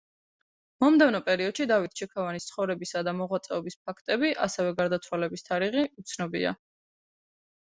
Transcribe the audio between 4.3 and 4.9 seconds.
ასევე